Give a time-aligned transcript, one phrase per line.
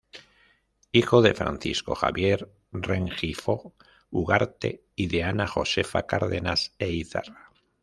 [0.93, 3.75] Hijo de Francisco Javier Rengifo
[4.09, 7.51] Ugarte y de Ana Josefa Cárdenas e Izarra.